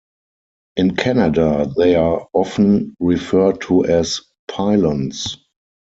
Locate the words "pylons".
4.47-5.37